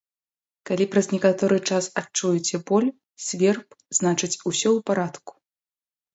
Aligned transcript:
Калі 0.69 0.85
праз 0.95 1.09
некаторы 1.15 1.57
час 1.75 1.89
адчуеце 2.03 2.61
боль, 2.73 2.89
сверб, 3.27 3.65
значыць, 4.01 4.33
усё 4.49 4.69
ў 4.77 4.89
парадку! 4.91 5.31